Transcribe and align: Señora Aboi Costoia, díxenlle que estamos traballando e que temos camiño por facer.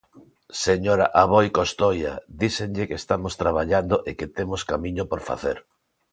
Señora 0.65 1.05
Aboi 1.23 1.47
Costoia, 1.59 2.13
díxenlle 2.41 2.87
que 2.89 2.97
estamos 3.01 3.33
traballando 3.41 3.95
e 4.09 4.11
que 4.19 4.31
temos 4.37 4.61
camiño 4.71 5.03
por 5.11 5.19
facer. 5.29 5.57